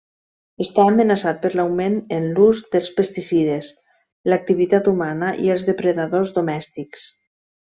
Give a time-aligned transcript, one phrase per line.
[0.63, 3.69] Està amenaçat per l'augment en l'ús dels pesticides,
[4.33, 7.07] l'activitat humana i els depredadors domèstics.